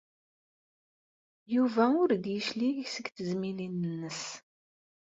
Yuba 1.55 1.85
ur 2.01 2.09
d-yeclig 2.13 2.79
seg 2.93 3.05
tezmilin-nnes. 3.15 4.23